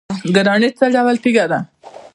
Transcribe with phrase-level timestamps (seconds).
[0.35, 1.59] ګرانیټ څه ډول تیږه ده؟